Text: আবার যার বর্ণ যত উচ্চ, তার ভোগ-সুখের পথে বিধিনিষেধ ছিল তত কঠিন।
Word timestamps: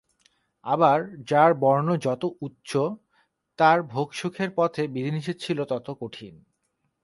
আবার 0.65 0.99
যার 1.29 1.51
বর্ণ 1.53 1.89
যত 1.97 2.23
উচ্চ, 2.41 2.71
তার 3.59 3.77
ভোগ-সুখের 3.83 4.49
পথে 4.55 4.83
বিধিনিষেধ 4.87 5.37
ছিল 5.39 5.59
তত 5.63 5.87
কঠিন। 6.01 6.35